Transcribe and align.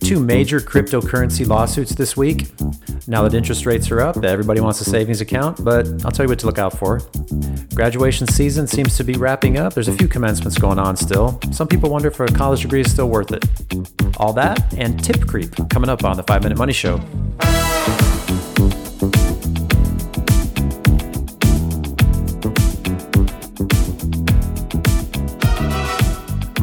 Two 0.00 0.20
major 0.20 0.60
cryptocurrency 0.60 1.46
lawsuits 1.46 1.94
this 1.94 2.16
week. 2.16 2.46
Now 3.06 3.22
that 3.22 3.34
interest 3.34 3.66
rates 3.66 3.90
are 3.90 4.00
up, 4.00 4.24
everybody 4.24 4.60
wants 4.60 4.80
a 4.80 4.84
savings 4.84 5.20
account, 5.20 5.62
but 5.62 5.86
I'll 6.04 6.10
tell 6.10 6.24
you 6.24 6.30
what 6.30 6.38
to 6.38 6.46
look 6.46 6.58
out 6.58 6.78
for. 6.78 7.00
Graduation 7.74 8.26
season 8.28 8.66
seems 8.66 8.96
to 8.96 9.04
be 9.04 9.14
wrapping 9.14 9.58
up. 9.58 9.74
There's 9.74 9.88
a 9.88 9.92
few 9.92 10.08
commencements 10.08 10.56
going 10.56 10.78
on 10.78 10.96
still. 10.96 11.38
Some 11.52 11.68
people 11.68 11.90
wonder 11.90 12.08
if 12.08 12.18
a 12.20 12.26
college 12.26 12.62
degree 12.62 12.80
is 12.80 12.90
still 12.90 13.10
worth 13.10 13.30
it. 13.30 13.44
All 14.16 14.32
that 14.32 14.72
and 14.78 15.02
tip 15.02 15.26
creep 15.26 15.50
coming 15.68 15.90
up 15.90 16.02
on 16.04 16.16
the 16.16 16.22
5 16.22 16.42
Minute 16.44 16.56
Money 16.56 16.72
Show. 16.72 16.98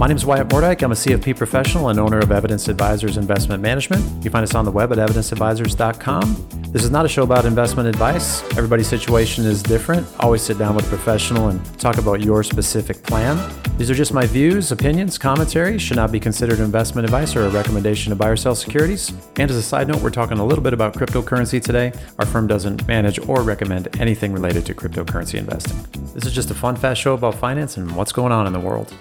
My 0.02 0.08
name 0.08 0.18
is 0.18 0.26
Wyatt 0.26 0.48
Mordyke. 0.48 0.82
I'm 0.82 0.92
a 0.92 0.96
CFP 0.96 1.38
professional 1.38 1.90
and 1.90 2.00
owner 2.00 2.18
of 2.18 2.32
Evidence 2.32 2.68
Advisors 2.70 3.18
Investment 3.18 3.62
Management. 3.62 4.26
You 4.26 4.32
find 4.32 4.42
us 4.42 4.56
on 4.56 4.66
the 4.66 4.72
web 4.72 4.92
at 4.92 4.98
evidenceadvisors.com. 4.98 6.48
This 6.72 6.84
is 6.84 6.90
not 6.90 7.06
a 7.06 7.08
show 7.08 7.22
about 7.22 7.46
investment 7.46 7.88
advice. 7.88 8.42
Everybody's 8.58 8.88
situation 8.88 9.46
is 9.46 9.62
different. 9.62 10.08
Always 10.20 10.42
sit 10.42 10.58
down 10.58 10.74
with 10.76 10.88
a 10.88 10.90
professional 10.90 11.50
and 11.50 11.64
talk 11.80 12.00
about 12.00 12.20
your 12.20 12.42
specific 12.42 13.04
plan. 13.04 13.38
These 13.78 13.92
are 13.92 13.94
just 13.94 14.12
my 14.12 14.26
views, 14.26 14.72
opinions, 14.72 15.20
commentary. 15.20 15.78
Should 15.78 15.98
not 15.98 16.12
be 16.12 16.20
considered 16.20 16.60
investment 16.60 17.06
advice 17.06 17.36
or 17.36 17.46
a 17.46 17.50
recommendation 17.50 18.10
to 18.10 18.16
buy 18.16 18.30
or 18.30 18.36
sell 18.36 18.56
securities. 18.56 19.14
And 19.38 19.52
as 19.52 19.56
a 19.56 19.62
side 19.62 19.88
note, 19.88 20.02
we're 20.02 20.10
talking 20.10 20.40
a 20.40 20.44
little 20.44 20.64
bit 20.64 20.74
about 20.74 20.96
cryptocurrency 20.96 21.62
today. 21.62 21.94
Our 22.18 22.26
firm 22.26 22.48
doesn't 22.48 22.88
manage 22.88 23.20
or 23.30 23.44
recommend 23.44 23.88
anything 24.02 24.34
related 24.34 24.66
to 24.66 24.74
cryptocurrency 24.74 25.36
investing. 25.36 25.78
This 26.16 26.26
is 26.26 26.34
just 26.34 26.50
a 26.50 26.56
fun, 26.56 26.76
fast 26.76 27.00
show 27.00 27.14
about 27.14 27.36
finance 27.36 27.78
and 27.78 27.96
what's 27.96 28.12
going 28.12 28.32
on 28.32 28.48
in 28.48 28.54
the 28.54 28.60
world. 28.60 28.92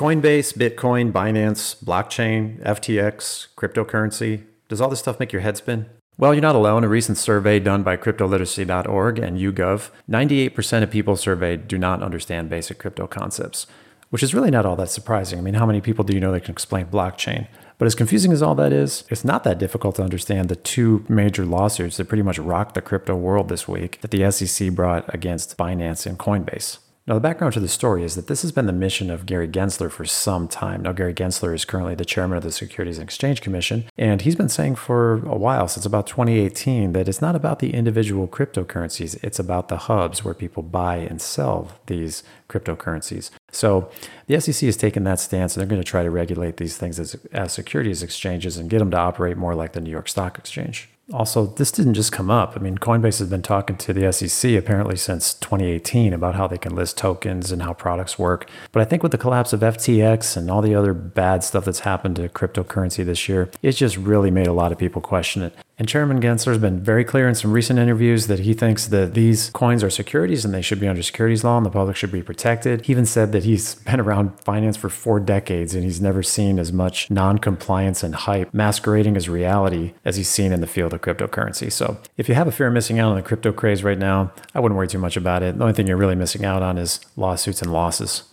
Coinbase, 0.00 0.56
Bitcoin, 0.56 1.12
Binance, 1.12 1.76
blockchain, 1.84 2.58
FTX, 2.62 3.48
cryptocurrency. 3.54 4.44
Does 4.66 4.80
all 4.80 4.88
this 4.88 5.00
stuff 5.00 5.20
make 5.20 5.30
your 5.30 5.42
head 5.42 5.58
spin? 5.58 5.90
Well, 6.16 6.32
you're 6.32 6.40
not 6.40 6.56
alone. 6.56 6.84
A 6.84 6.88
recent 6.88 7.18
survey 7.18 7.60
done 7.60 7.82
by 7.82 7.98
cryptoliteracy.org 7.98 9.18
and 9.18 9.36
YouGov, 9.36 9.90
98% 10.10 10.82
of 10.82 10.90
people 10.90 11.16
surveyed 11.16 11.68
do 11.68 11.76
not 11.76 12.02
understand 12.02 12.48
basic 12.48 12.78
crypto 12.78 13.06
concepts, 13.06 13.66
which 14.08 14.22
is 14.22 14.32
really 14.32 14.50
not 14.50 14.64
all 14.64 14.76
that 14.76 14.88
surprising. 14.88 15.38
I 15.38 15.42
mean, 15.42 15.52
how 15.52 15.66
many 15.66 15.82
people 15.82 16.02
do 16.02 16.14
you 16.14 16.20
know 16.20 16.32
that 16.32 16.44
can 16.44 16.52
explain 16.52 16.86
blockchain? 16.86 17.46
But 17.76 17.84
as 17.84 17.94
confusing 17.94 18.32
as 18.32 18.40
all 18.40 18.54
that 18.54 18.72
is, 18.72 19.04
it's 19.10 19.22
not 19.22 19.44
that 19.44 19.58
difficult 19.58 19.96
to 19.96 20.02
understand 20.02 20.48
the 20.48 20.56
two 20.56 21.04
major 21.10 21.44
lawsuits 21.44 21.98
that 21.98 22.08
pretty 22.08 22.22
much 22.22 22.38
rocked 22.38 22.74
the 22.74 22.80
crypto 22.80 23.14
world 23.16 23.50
this 23.50 23.68
week 23.68 24.00
that 24.00 24.12
the 24.12 24.30
SEC 24.30 24.70
brought 24.70 25.14
against 25.14 25.58
Binance 25.58 26.06
and 26.06 26.18
Coinbase. 26.18 26.78
Now, 27.10 27.14
the 27.14 27.20
background 27.20 27.54
to 27.54 27.60
the 27.60 27.66
story 27.66 28.04
is 28.04 28.14
that 28.14 28.28
this 28.28 28.42
has 28.42 28.52
been 28.52 28.66
the 28.66 28.72
mission 28.72 29.10
of 29.10 29.26
Gary 29.26 29.48
Gensler 29.48 29.90
for 29.90 30.04
some 30.04 30.46
time. 30.46 30.82
Now, 30.82 30.92
Gary 30.92 31.12
Gensler 31.12 31.52
is 31.52 31.64
currently 31.64 31.96
the 31.96 32.04
chairman 32.04 32.36
of 32.36 32.44
the 32.44 32.52
Securities 32.52 32.98
and 32.98 33.04
Exchange 33.04 33.40
Commission, 33.40 33.86
and 33.98 34.22
he's 34.22 34.36
been 34.36 34.48
saying 34.48 34.76
for 34.76 35.14
a 35.26 35.36
while, 35.36 35.66
since 35.66 35.84
about 35.84 36.06
2018, 36.06 36.92
that 36.92 37.08
it's 37.08 37.20
not 37.20 37.34
about 37.34 37.58
the 37.58 37.74
individual 37.74 38.28
cryptocurrencies, 38.28 39.18
it's 39.24 39.40
about 39.40 39.66
the 39.66 39.76
hubs 39.76 40.24
where 40.24 40.34
people 40.34 40.62
buy 40.62 40.98
and 40.98 41.20
sell 41.20 41.72
these 41.86 42.22
cryptocurrencies. 42.48 43.30
So 43.50 43.90
the 44.28 44.40
SEC 44.40 44.64
has 44.64 44.76
taken 44.76 45.02
that 45.02 45.18
stance, 45.18 45.56
and 45.56 45.60
they're 45.60 45.68
going 45.68 45.82
to 45.82 45.84
try 45.84 46.04
to 46.04 46.12
regulate 46.12 46.58
these 46.58 46.76
things 46.76 47.00
as, 47.00 47.16
as 47.32 47.52
securities 47.52 48.04
exchanges 48.04 48.56
and 48.56 48.70
get 48.70 48.78
them 48.78 48.92
to 48.92 48.98
operate 48.98 49.36
more 49.36 49.56
like 49.56 49.72
the 49.72 49.80
New 49.80 49.90
York 49.90 50.08
Stock 50.08 50.38
Exchange 50.38 50.88
also, 51.12 51.46
this 51.46 51.72
didn't 51.72 51.94
just 51.94 52.12
come 52.12 52.30
up. 52.30 52.56
I 52.56 52.60
mean, 52.60 52.78
Coinbase 52.78 53.18
has 53.18 53.28
been 53.28 53.42
talking 53.42 53.76
to 53.76 53.92
the 53.92 54.12
SEC 54.12 54.52
apparently 54.52 54.96
since 54.96 55.34
2018 55.34 56.12
about 56.12 56.34
how 56.34 56.46
they 56.46 56.58
can 56.58 56.74
list 56.74 56.98
tokens 56.98 57.50
and 57.50 57.62
how 57.62 57.72
products 57.72 58.18
work. 58.18 58.48
But 58.72 58.80
I 58.80 58.84
think 58.84 59.02
with 59.02 59.12
the 59.12 59.18
collapse 59.18 59.52
of 59.52 59.60
FTX 59.60 60.36
and 60.36 60.50
all 60.50 60.62
the 60.62 60.74
other 60.74 60.94
bad 60.94 61.42
stuff 61.42 61.64
that's 61.64 61.80
happened 61.80 62.16
to 62.16 62.28
cryptocurrency 62.28 63.04
this 63.04 63.28
year, 63.28 63.50
it's 63.62 63.78
just 63.78 63.96
really 63.96 64.30
made 64.30 64.46
a 64.46 64.52
lot 64.52 64.72
of 64.72 64.78
people 64.78 65.02
question 65.02 65.42
it. 65.42 65.54
And 65.80 65.88
Chairman 65.88 66.20
Gensler 66.20 66.48
has 66.48 66.58
been 66.58 66.78
very 66.78 67.04
clear 67.06 67.26
in 67.26 67.34
some 67.34 67.52
recent 67.52 67.78
interviews 67.78 68.26
that 68.26 68.40
he 68.40 68.52
thinks 68.52 68.88
that 68.88 69.14
these 69.14 69.48
coins 69.54 69.82
are 69.82 69.88
securities 69.88 70.44
and 70.44 70.52
they 70.52 70.60
should 70.60 70.78
be 70.78 70.86
under 70.86 71.02
securities 71.02 71.42
law 71.42 71.56
and 71.56 71.64
the 71.64 71.70
public 71.70 71.96
should 71.96 72.12
be 72.12 72.22
protected. 72.22 72.84
He 72.84 72.92
even 72.92 73.06
said 73.06 73.32
that 73.32 73.44
he's 73.44 73.74
been 73.86 73.98
around 73.98 74.38
finance 74.40 74.76
for 74.76 74.90
four 74.90 75.20
decades 75.20 75.74
and 75.74 75.82
he's 75.82 75.98
never 75.98 76.22
seen 76.22 76.58
as 76.58 76.70
much 76.70 77.10
non 77.10 77.38
compliance 77.38 78.02
and 78.02 78.14
hype 78.14 78.52
masquerading 78.52 79.16
as 79.16 79.30
reality 79.30 79.94
as 80.04 80.16
he's 80.16 80.28
seen 80.28 80.52
in 80.52 80.60
the 80.60 80.66
field 80.66 80.92
of 80.92 81.00
cryptocurrency. 81.00 81.72
So 81.72 81.96
if 82.18 82.28
you 82.28 82.34
have 82.34 82.46
a 82.46 82.52
fear 82.52 82.66
of 82.66 82.74
missing 82.74 82.98
out 82.98 83.08
on 83.08 83.16
the 83.16 83.22
crypto 83.22 83.50
craze 83.50 83.82
right 83.82 83.98
now, 83.98 84.32
I 84.54 84.60
wouldn't 84.60 84.76
worry 84.76 84.86
too 84.86 84.98
much 84.98 85.16
about 85.16 85.42
it. 85.42 85.56
The 85.56 85.64
only 85.64 85.72
thing 85.72 85.86
you're 85.86 85.96
really 85.96 86.14
missing 86.14 86.44
out 86.44 86.60
on 86.60 86.76
is 86.76 87.00
lawsuits 87.16 87.62
and 87.62 87.72
losses. 87.72 88.24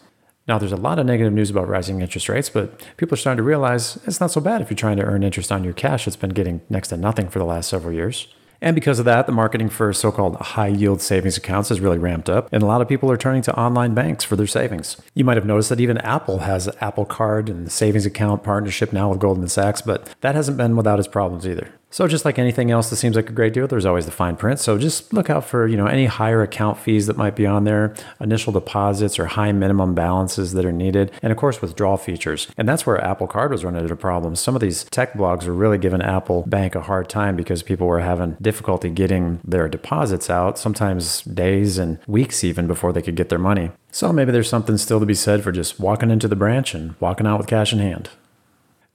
Now, 0.48 0.58
there's 0.58 0.72
a 0.72 0.78
lot 0.78 0.98
of 0.98 1.06
negative 1.06 1.34
news 1.34 1.50
about 1.50 1.68
rising 1.68 2.02
interest 2.02 2.30
rates, 2.30 2.50
but 2.50 2.82
people 2.96 3.16
are 3.16 3.18
starting 3.18 3.38
to 3.38 3.44
realize 3.44 3.98
it's 4.08 4.22
not 4.22 4.32
so 4.32 4.40
bad 4.40 4.62
if 4.62 4.70
you're 4.70 4.78
trying 4.78 4.96
to 4.98 5.04
earn 5.04 5.24
interest 5.24 5.52
on 5.52 5.66
your 5.66 5.74
cash 5.74 6.06
that's 6.06 6.16
been 6.16 6.30
getting 6.30 6.62
next 6.70 6.88
to 6.88 6.98
nothing 6.98 7.28
for 7.28 7.40
the 7.40 7.46
last 7.46 7.70
several 7.70 7.94
years. 7.94 8.28
And 8.62 8.74
because 8.74 8.98
of 8.98 9.06
that, 9.06 9.26
the 9.28 9.32
marketing 9.34 9.70
for 9.70 9.92
so 9.94 10.12
called 10.12 10.36
high 10.38 10.70
yield 10.70 11.02
savings 11.02 11.38
accounts 11.38 11.70
has 11.70 11.80
really 11.80 11.98
ramped 11.98 12.30
up, 12.30 12.50
and 12.52 12.64
a 12.64 12.66
lot 12.66 12.82
of 12.82 12.88
people 12.88 13.12
are 13.12 13.18
turning 13.18 13.42
to 13.44 13.60
online 13.60 13.94
banks 13.94 14.24
for 14.24 14.36
their 14.36 14.48
savings. 14.48 14.98
You 15.14 15.26
might 15.26 15.38
have 15.38 15.46
noticed 15.46 15.70
that 15.70 15.80
even 15.80 16.00
Apple 16.00 16.40
has 16.40 16.68
Apple 16.82 17.06
Card 17.06 17.50
and 17.50 17.68
the 17.68 17.72
savings 17.72 18.06
account 18.06 18.44
partnership 18.44 18.92
now 18.94 19.10
with 19.10 19.20
Goldman 19.20 19.50
Sachs, 19.50 19.82
but 19.82 20.16
that 20.22 20.34
hasn't 20.34 20.58
been 20.58 20.76
without 20.76 20.98
its 20.98 21.08
problems 21.08 21.46
either. 21.46 21.72
So 21.90 22.08
just 22.08 22.26
like 22.26 22.38
anything 22.38 22.70
else 22.70 22.90
that 22.90 22.98
seems 22.98 23.16
like 23.16 23.30
a 23.30 23.34
great 23.34 23.54
deal, 23.54 23.68
there's 23.68 23.86
always 23.86 24.06
the 24.06 24.12
fine 24.12 24.36
print. 24.36 24.60
So 24.60 24.78
just 24.78 25.14
look 25.14 25.30
out 25.30 25.46
for, 25.46 25.68
you 25.68 25.78
know, 25.78 25.88
any 25.88 26.06
higher 26.06 26.42
account 26.42 26.78
fees 26.78 27.08
that 27.08 27.18
might 27.18 27.36
be 27.36 27.46
on 27.46 27.64
there, 27.64 27.96
initial 28.20 28.52
deposits 28.52 29.18
or 29.18 29.26
high 29.26 29.54
minimum 29.54 29.96
balances 29.96 30.52
that 30.54 30.66
are 30.66 30.72
needed, 30.72 31.12
and 31.22 31.32
of 31.32 31.38
course 31.38 31.62
withdrawal 31.62 31.98
features. 31.98 32.48
And 32.58 32.68
that's 32.68 32.86
where 32.86 33.04
Apple 33.04 33.28
Card 33.28 33.52
was 33.52 33.64
running 33.64 33.82
into 33.82 33.96
problems. 33.96 34.40
Some 34.40 34.54
of 34.54 34.62
these 34.62 34.84
tech 34.86 35.14
blogs 35.14 35.46
were 35.46 35.54
really 35.54 35.78
giving 35.78 36.02
Apple 36.02 36.44
Bank 36.46 36.76
a 36.76 36.82
hard 36.82 37.08
time 37.10 37.36
because 37.36 37.64
people 37.64 37.88
were 37.88 38.02
having 38.02 38.36
difficulty 38.42 38.90
getting 38.90 39.40
their 39.44 39.70
deposits 39.70 40.30
out, 40.30 40.60
sometimes 40.60 41.22
days 41.22 41.78
and 41.78 42.00
weeks 42.06 42.44
even 42.44 42.68
before 42.68 42.92
they 42.92 43.02
could 43.02 43.16
get 43.16 43.30
their 43.30 43.40
money. 43.40 43.72
So 43.92 44.12
maybe 44.12 44.32
there's 44.32 44.50
something 44.50 44.78
still 44.78 45.00
to 45.00 45.06
be 45.06 45.14
said 45.14 45.42
for 45.42 45.52
just 45.54 45.80
walking 45.80 46.12
into 46.12 46.28
the 46.28 46.36
branch 46.36 46.76
and 46.76 46.96
walking 47.00 47.26
out 47.26 47.40
with 47.40 47.48
cash 47.48 47.72
in 47.72 47.80
hand. 47.80 48.10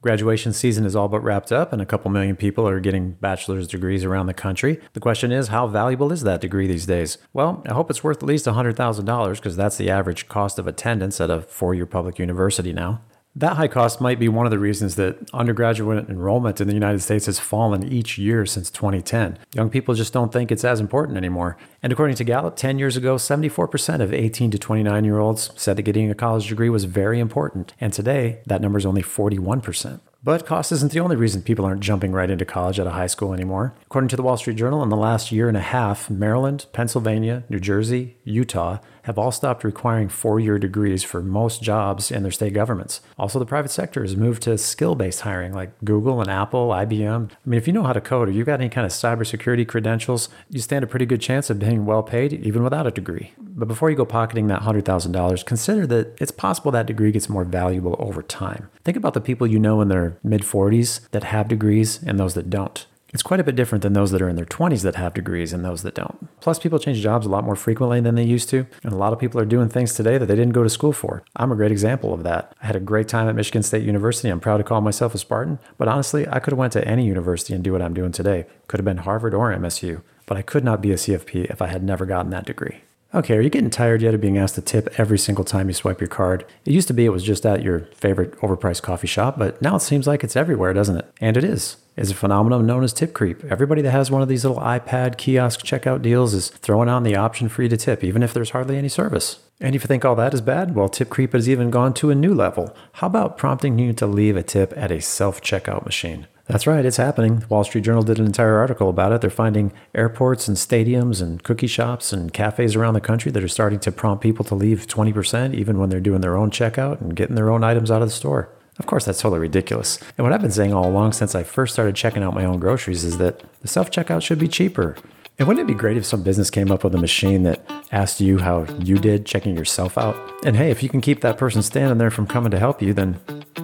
Graduation 0.03 0.51
season 0.51 0.85
is 0.85 0.97
all 0.97 1.07
but 1.07 1.21
wrapped 1.21 1.49
up, 1.49 1.71
and 1.71 1.81
a 1.81 1.85
couple 1.85 2.11
million 2.11 2.35
people 2.35 2.67
are 2.67 2.81
getting 2.81 3.11
bachelor's 3.13 3.69
degrees 3.69 4.03
around 4.03 4.25
the 4.25 4.33
country. 4.33 4.81
The 4.91 4.99
question 4.99 5.31
is, 5.31 5.47
how 5.47 5.65
valuable 5.65 6.11
is 6.11 6.23
that 6.23 6.41
degree 6.41 6.67
these 6.67 6.85
days? 6.85 7.17
Well, 7.31 7.63
I 7.65 7.71
hope 7.71 7.89
it's 7.89 8.03
worth 8.03 8.17
at 8.17 8.23
least 8.23 8.45
$100,000 8.45 9.35
because 9.37 9.55
that's 9.55 9.77
the 9.77 9.89
average 9.89 10.27
cost 10.27 10.59
of 10.59 10.67
attendance 10.67 11.21
at 11.21 11.29
a 11.29 11.39
four 11.39 11.73
year 11.73 11.85
public 11.85 12.19
university 12.19 12.73
now. 12.73 12.99
That 13.35 13.57
high 13.57 13.67
cost 13.67 13.99
might 13.99 14.19
be 14.19 14.29
one 14.29 14.45
of 14.45 14.51
the 14.51 14.59
reasons 14.59 14.95
that 14.95 15.17
undergraduate 15.33 16.07
enrollment 16.07 16.61
in 16.61 16.67
the 16.67 16.75
United 16.75 16.99
States 16.99 17.25
has 17.25 17.39
fallen 17.39 17.83
each 17.83 18.19
year 18.19 18.45
since 18.45 18.69
2010. 18.69 19.39
Young 19.55 19.71
people 19.71 19.95
just 19.95 20.13
don't 20.13 20.31
think 20.31 20.51
it's 20.51 20.63
as 20.63 20.79
important 20.79 21.17
anymore. 21.17 21.57
And 21.81 21.91
according 21.91 22.15
to 22.17 22.23
Gallup, 22.23 22.55
10 22.55 22.77
years 22.77 22.95
ago, 22.95 23.15
74% 23.15 24.01
of 24.01 24.13
18 24.13 24.51
to 24.51 24.59
29 24.59 25.03
year 25.03 25.17
olds 25.17 25.49
said 25.55 25.77
that 25.77 25.81
getting 25.81 26.11
a 26.11 26.15
college 26.15 26.47
degree 26.47 26.69
was 26.69 26.83
very 26.83 27.19
important. 27.19 27.73
And 27.81 27.91
today, 27.91 28.41
that 28.45 28.61
number 28.61 28.77
is 28.77 28.85
only 28.85 29.01
41%. 29.01 29.99
But 30.25 30.45
cost 30.45 30.71
isn't 30.71 30.93
the 30.93 31.01
only 31.01 31.17
reason 31.17 31.41
people 31.41 31.65
aren't 31.65 31.81
jumping 31.81 32.13
right 32.13 32.29
into 32.29 32.45
college 32.45 32.79
out 32.79 32.87
of 32.87 32.93
high 32.93 33.07
school 33.07 33.33
anymore. 33.33 33.75
According 33.87 34.07
to 34.07 34.15
the 34.15 34.23
Wall 34.23 34.37
Street 34.37 34.55
Journal, 34.55 34.81
in 34.81 34.87
the 34.87 34.95
last 34.95 35.33
year 35.33 35.49
and 35.49 35.57
a 35.57 35.61
half, 35.61 36.09
Maryland, 36.09 36.65
Pennsylvania, 36.71 37.43
New 37.49 37.59
Jersey, 37.59 38.15
Utah, 38.23 38.77
have 39.01 39.17
all 39.17 39.33
stopped 39.33 39.65
requiring 39.65 40.07
four 40.07 40.39
year 40.39 40.57
degrees 40.57 41.03
for 41.03 41.21
most 41.21 41.61
jobs 41.61 42.09
in 42.09 42.23
their 42.23 42.31
state 42.31 42.53
governments. 42.53 43.01
Also, 43.19 43.37
the 43.37 43.45
private 43.45 43.71
sector 43.71 44.01
has 44.01 44.15
moved 44.15 44.43
to 44.43 44.57
skill 44.57 44.95
based 44.95 45.21
hiring 45.21 45.51
like 45.51 45.73
Google 45.83 46.21
and 46.21 46.29
Apple, 46.29 46.69
IBM. 46.69 47.29
I 47.29 47.49
mean, 47.49 47.57
if 47.57 47.67
you 47.67 47.73
know 47.73 47.83
how 47.83 47.91
to 47.91 47.99
code 47.99 48.29
or 48.29 48.31
you've 48.31 48.45
got 48.45 48.61
any 48.61 48.69
kind 48.69 48.85
of 48.85 48.93
cybersecurity 48.93 49.67
credentials, 49.67 50.29
you 50.49 50.61
stand 50.61 50.85
a 50.85 50.87
pretty 50.87 51.05
good 51.05 51.19
chance 51.19 51.49
of 51.49 51.59
being 51.59 51.85
well 51.85 52.01
paid 52.01 52.31
even 52.31 52.63
without 52.63 52.87
a 52.87 52.91
degree. 52.91 53.33
But 53.55 53.67
before 53.67 53.91
you 53.91 53.95
go 53.95 54.05
pocketing 54.05 54.47
that 54.47 54.61
$100,000, 54.61 55.45
consider 55.45 55.85
that 55.87 56.19
it's 56.19 56.31
possible 56.31 56.71
that 56.71 56.87
degree 56.87 57.11
gets 57.11 57.29
more 57.29 57.43
valuable 57.43 57.95
over 57.99 58.23
time. 58.23 58.69
Think 58.83 58.97
about 58.97 59.13
the 59.13 59.21
people 59.21 59.45
you 59.45 59.59
know 59.59 59.79
in 59.79 59.89
their 59.89 60.17
mid 60.23 60.41
40s 60.41 61.07
that 61.11 61.25
have 61.25 61.47
degrees 61.47 62.01
and 62.01 62.19
those 62.19 62.33
that 62.33 62.49
don't. 62.49 62.85
It's 63.13 63.21
quite 63.21 63.39
a 63.39 63.43
bit 63.43 63.55
different 63.55 63.83
than 63.83 63.93
those 63.93 64.09
that 64.09 64.23
are 64.23 64.27
in 64.27 64.37
their 64.37 64.45
20s 64.45 64.81
that 64.81 64.95
have 64.95 65.13
degrees 65.13 65.53
and 65.53 65.63
those 65.63 65.83
that 65.83 65.93
don't. 65.93 66.27
Plus, 66.41 66.57
people 66.57 66.79
change 66.79 66.99
jobs 66.99 67.27
a 67.27 67.29
lot 67.29 67.43
more 67.43 67.55
frequently 67.55 68.01
than 68.01 68.15
they 68.15 68.23
used 68.23 68.49
to, 68.49 68.65
and 68.83 68.91
a 68.91 68.97
lot 68.97 69.13
of 69.13 69.19
people 69.19 69.39
are 69.39 69.45
doing 69.45 69.69
things 69.69 69.93
today 69.93 70.17
that 70.17 70.25
they 70.25 70.35
didn't 70.35 70.53
go 70.53 70.63
to 70.63 70.69
school 70.69 70.93
for. 70.93 71.23
I'm 71.35 71.51
a 71.51 71.55
great 71.55 71.71
example 71.71 72.11
of 72.11 72.23
that. 72.23 72.55
I 72.59 72.65
had 72.65 72.75
a 72.75 72.79
great 72.79 73.07
time 73.07 73.29
at 73.29 73.35
Michigan 73.35 73.61
State 73.61 73.83
University. 73.83 74.29
I'm 74.29 74.39
proud 74.39 74.57
to 74.57 74.63
call 74.63 74.81
myself 74.81 75.13
a 75.13 75.19
Spartan, 75.19 75.59
but 75.77 75.87
honestly, 75.87 76.27
I 76.27 76.39
could 76.39 76.53
have 76.53 76.57
went 76.57 76.73
to 76.73 76.87
any 76.87 77.05
university 77.05 77.53
and 77.53 77.63
do 77.63 77.71
what 77.71 77.83
I'm 77.83 77.93
doing 77.93 78.11
today. 78.11 78.47
Could 78.65 78.79
have 78.79 78.85
been 78.85 78.97
Harvard 78.97 79.35
or 79.35 79.53
MSU, 79.53 80.01
but 80.25 80.35
I 80.35 80.41
could 80.41 80.63
not 80.63 80.81
be 80.81 80.91
a 80.91 80.95
CFP 80.95 81.51
if 81.51 81.61
I 81.61 81.67
had 81.67 81.83
never 81.83 82.07
gotten 82.07 82.31
that 82.31 82.47
degree. 82.47 82.81
Okay, 83.15 83.37
are 83.37 83.41
you 83.41 83.51
getting 83.51 83.69
tired 83.69 84.01
yet 84.01 84.15
of 84.15 84.21
being 84.21 84.39
asked 84.39 84.55
to 84.55 84.61
tip 84.61 84.91
every 84.97 85.19
single 85.19 85.45
time 85.45 85.67
you 85.67 85.73
swipe 85.75 86.01
your 86.01 86.07
card? 86.07 86.45
It 86.65 86.73
used 86.73 86.87
to 86.87 86.95
be 86.95 87.05
it 87.05 87.09
was 87.09 87.21
just 87.21 87.45
at 87.45 87.61
your 87.61 87.81
favorite 87.93 88.31
overpriced 88.39 88.81
coffee 88.81 89.05
shop, 89.05 89.37
but 89.37 89.61
now 89.61 89.75
it 89.75 89.81
seems 89.81 90.07
like 90.07 90.23
it's 90.23 90.35
everywhere, 90.35 90.73
doesn't 90.73 90.97
it? 90.97 91.13
And 91.21 91.37
it 91.37 91.43
is. 91.43 91.77
It's 91.95 92.09
a 92.09 92.15
phenomenon 92.15 92.65
known 92.65 92.83
as 92.83 92.91
tip 92.91 93.13
creep. 93.13 93.43
Everybody 93.43 93.83
that 93.83 93.91
has 93.91 94.09
one 94.09 94.23
of 94.23 94.29
these 94.29 94.43
little 94.43 94.59
iPad 94.63 95.17
kiosk 95.17 95.63
checkout 95.63 96.01
deals 96.01 96.33
is 96.33 96.49
throwing 96.49 96.89
on 96.89 97.03
the 97.03 97.15
option 97.15 97.49
for 97.49 97.61
you 97.61 97.69
to 97.69 97.77
tip, 97.77 98.03
even 98.03 98.23
if 98.23 98.33
there's 98.33 98.49
hardly 98.49 98.77
any 98.77 98.89
service. 98.89 99.41
And 99.59 99.75
if 99.75 99.83
you 99.83 99.87
think 99.87 100.03
all 100.03 100.15
that 100.15 100.33
is 100.33 100.41
bad, 100.41 100.73
well, 100.73 100.89
tip 100.89 101.11
creep 101.11 101.33
has 101.33 101.47
even 101.47 101.69
gone 101.69 101.93
to 101.95 102.09
a 102.09 102.15
new 102.15 102.33
level. 102.33 102.75
How 102.93 103.05
about 103.05 103.37
prompting 103.37 103.77
you 103.77 103.93
to 103.93 104.07
leave 104.07 104.35
a 104.35 104.41
tip 104.41 104.73
at 104.75 104.91
a 104.91 105.01
self 105.01 105.39
checkout 105.39 105.85
machine? 105.85 106.25
That's 106.47 106.67
right, 106.67 106.85
it's 106.85 106.97
happening. 106.97 107.45
Wall 107.47 107.63
Street 107.63 107.85
Journal 107.85 108.03
did 108.03 108.19
an 108.19 108.25
entire 108.25 108.57
article 108.57 108.89
about 108.89 109.13
it. 109.13 109.21
They're 109.21 109.29
finding 109.29 109.71
airports 109.95 110.49
and 110.49 110.57
stadiums 110.57 111.21
and 111.21 111.41
cookie 111.41 111.67
shops 111.67 112.11
and 112.11 112.33
cafes 112.33 112.75
around 112.75 112.95
the 112.95 113.01
country 113.01 113.31
that 113.31 113.43
are 113.43 113.47
starting 113.47 113.79
to 113.79 113.93
prompt 113.93 114.21
people 114.21 114.43
to 114.45 114.55
leave 114.55 114.85
20% 114.87 115.53
even 115.53 115.79
when 115.79 115.89
they're 115.89 116.01
doing 116.01 116.19
their 116.19 116.35
own 116.35 116.51
checkout 116.51 116.99
and 116.99 117.15
getting 117.15 117.35
their 117.35 117.49
own 117.49 117.63
items 117.63 117.89
out 117.89 118.01
of 118.01 118.09
the 118.09 118.13
store. 118.13 118.49
Of 118.77 118.87
course, 118.87 119.05
that's 119.05 119.21
totally 119.21 119.39
ridiculous. 119.39 119.99
And 120.17 120.25
what 120.25 120.33
I've 120.33 120.41
been 120.41 120.51
saying 120.51 120.73
all 120.73 120.87
along 120.87 121.13
since 121.13 121.33
I 121.33 121.43
first 121.43 121.73
started 121.73 121.95
checking 121.95 122.23
out 122.23 122.33
my 122.33 122.43
own 122.43 122.59
groceries 122.59 123.05
is 123.05 123.19
that 123.19 123.41
the 123.61 123.67
self 123.67 123.89
checkout 123.89 124.21
should 124.21 124.39
be 124.39 124.47
cheaper. 124.47 124.97
And 125.39 125.47
wouldn't 125.47 125.67
it 125.67 125.73
be 125.73 125.77
great 125.77 125.97
if 125.97 126.05
some 126.05 126.23
business 126.23 126.49
came 126.49 126.71
up 126.71 126.83
with 126.83 126.93
a 126.93 126.99
machine 126.99 127.43
that 127.43 127.65
asked 127.91 128.19
you 128.19 128.39
how 128.39 128.65
you 128.79 128.97
did 128.97 129.25
checking 129.25 129.55
yourself 129.55 129.97
out? 129.97 130.15
And 130.45 130.55
hey, 130.55 130.71
if 130.71 130.83
you 130.83 130.89
can 130.89 131.01
keep 131.01 131.21
that 131.21 131.37
person 131.37 131.61
standing 131.61 131.97
there 131.97 132.11
from 132.11 132.27
coming 132.27 132.51
to 132.51 132.59
help 132.59 132.81
you, 132.81 132.93
then 132.93 133.19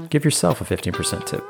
give 0.09 0.23
yourself 0.23 0.61
a 0.61 0.63
15% 0.63 1.25
tip. 1.25 1.43